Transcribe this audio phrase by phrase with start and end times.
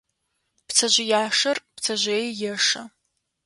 [0.67, 2.81] Пцэжъыяшэр пцэжъые ешэ.